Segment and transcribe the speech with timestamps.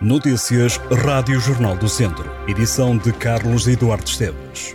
[0.00, 2.24] Notícias Rádio Jornal do Centro.
[2.48, 4.74] Edição de Carlos Eduardo Esteves.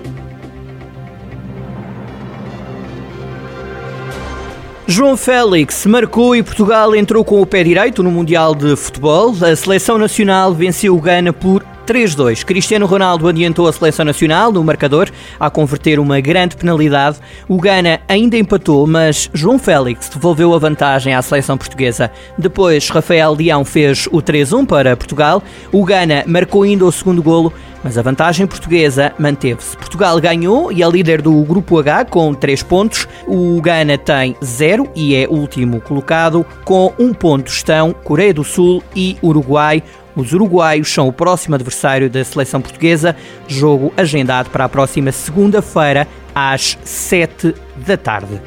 [4.85, 9.31] João Félix marcou e Portugal entrou com o pé direito no Mundial de Futebol.
[9.43, 12.43] A seleção nacional venceu o Ghana por 3-2.
[12.43, 15.09] Cristiano Ronaldo adiantou a seleção nacional no marcador
[15.39, 17.19] a converter uma grande penalidade.
[17.47, 22.11] O Ghana ainda empatou, mas João Félix devolveu a vantagem à seleção portuguesa.
[22.37, 25.43] Depois, Rafael Leão fez o 3-1 para Portugal.
[25.71, 29.77] O Ghana marcou ainda o segundo golo, mas a vantagem portuguesa manteve-se.
[29.77, 33.07] Portugal ganhou e é líder do Grupo H com 3 pontos.
[33.27, 36.45] O Ghana tem 0 e é último colocado.
[36.63, 39.83] Com um ponto estão Coreia do Sul e Uruguai.
[40.15, 43.15] Os uruguaios são o próximo adversário da seleção portuguesa,
[43.47, 47.53] jogo agendado para a próxima segunda-feira, às 7
[47.85, 48.41] da tarde.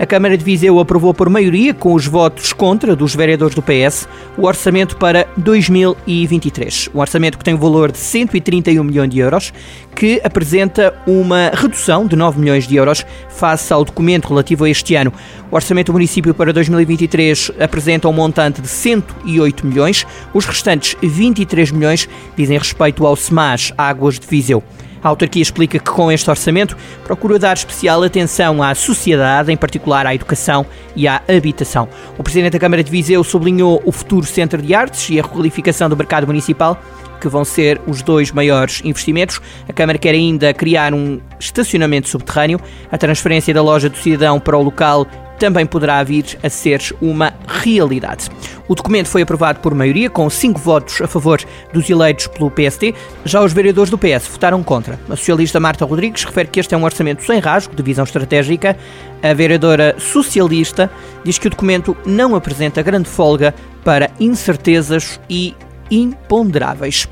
[0.00, 4.08] A Câmara de Viseu aprovou por maioria, com os votos contra dos vereadores do PS,
[4.34, 6.88] o orçamento para 2023.
[6.94, 9.52] Um orçamento que tem um valor de 131 milhões de euros,
[9.94, 14.94] que apresenta uma redução de 9 milhões de euros face ao documento relativo a este
[14.94, 15.12] ano.
[15.50, 21.72] O orçamento do município para 2023 apresenta um montante de 108 milhões, os restantes 23
[21.72, 24.64] milhões dizem respeito ao SEMAS Águas de Viseu.
[25.02, 30.06] A autarquia explica que com este orçamento procura dar especial atenção à sociedade, em particular
[30.06, 31.88] à educação e à habitação.
[32.18, 35.88] O Presidente da Câmara de Viseu sublinhou o futuro Centro de Artes e a requalificação
[35.88, 36.78] do mercado municipal
[37.20, 39.40] que vão ser os dois maiores investimentos.
[39.68, 42.58] A Câmara quer ainda criar um estacionamento subterrâneo,
[42.90, 45.06] a transferência da loja do cidadão para o local
[45.40, 48.28] também poderá vir a ser uma realidade.
[48.68, 51.40] O documento foi aprovado por maioria, com cinco votos a favor
[51.72, 52.94] dos eleitos pelo PSD.
[53.24, 55.00] Já os vereadores do PS votaram contra.
[55.08, 58.76] A socialista Marta Rodrigues refere que este é um orçamento sem rasgo de visão estratégica.
[59.22, 60.90] A vereadora socialista
[61.24, 65.54] diz que o documento não apresenta grande folga para incertezas e
[65.90, 67.08] imponderáveis.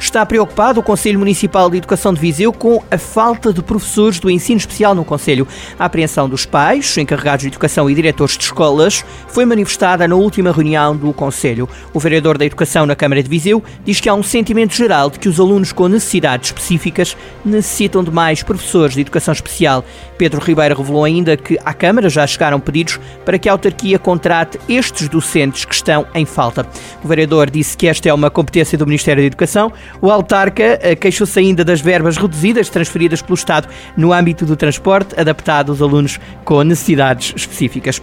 [0.00, 4.30] Está preocupado o Conselho Municipal de Educação de Viseu com a falta de professores do
[4.30, 5.46] ensino especial no Conselho.
[5.78, 10.52] A apreensão dos pais, encarregados de educação e diretores de escolas foi manifestada na última
[10.52, 11.68] reunião do Conselho.
[11.92, 15.18] O vereador da Educação na Câmara de Viseu diz que há um sentimento geral de
[15.18, 17.14] que os alunos com necessidades específicas
[17.44, 19.84] necessitam de mais professores de educação especial.
[20.16, 24.58] Pedro Ribeiro revelou ainda que à Câmara já chegaram pedidos para que a autarquia contrate
[24.66, 26.66] estes docentes que estão em falta.
[27.04, 29.70] O vereador disse que esta é uma competência do Ministério da Educação.
[30.00, 35.18] O autarca eh, queixou-se ainda das verbas reduzidas transferidas pelo Estado no âmbito do transporte,
[35.18, 38.00] adaptado aos alunos com necessidades específicas.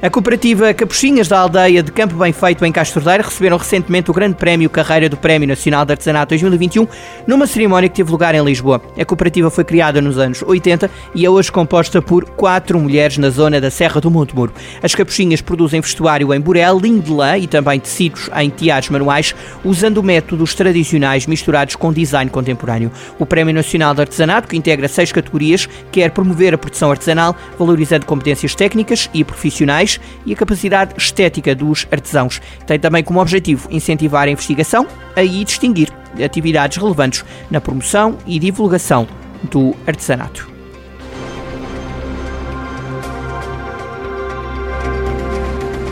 [0.00, 4.14] A cooperativa Capuchinhas da aldeia de Campo Bem Feito em Castro Daire receberam recentemente o
[4.14, 6.86] Grande Prémio Carreira do Prémio Nacional de Artesanato 2021
[7.26, 8.80] numa cerimónia que teve lugar em Lisboa.
[8.96, 13.28] A cooperativa foi criada nos anos 80 e é hoje composta por quatro mulheres na
[13.28, 14.52] zona da Serra do Monte Muro.
[14.80, 19.34] As Capuchinhas produzem vestuário em burel, linho de lã e também tecidos em tiares manuais,
[19.64, 22.92] usando métodos tradicionais misturados com design contemporâneo.
[23.18, 28.06] O Prémio Nacional de Artesanato, que integra seis categorias, quer promover a produção artesanal, valorizando
[28.06, 29.87] competências técnicas e profissionais
[30.26, 32.40] e a capacidade estética dos artesãos.
[32.66, 35.90] Tem também como objetivo incentivar a investigação e distinguir
[36.22, 39.06] atividades relevantes na promoção e divulgação
[39.50, 40.48] do artesanato.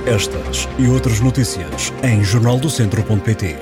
[0.06, 3.56] Estas e outras notícias em jornaldocentro.pt.